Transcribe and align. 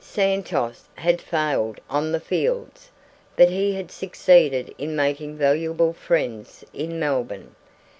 Santos 0.03 0.85
had 0.95 1.21
failed 1.21 1.79
on 1.87 2.11
the 2.11 2.19
fields, 2.19 2.89
but 3.35 3.51
he 3.51 3.73
had 3.75 3.91
succeeded 3.91 4.73
in 4.79 4.95
making 4.95 5.37
valuable 5.37 5.93
friends 5.93 6.65
in 6.73 6.99
Melbourne. 6.99 7.53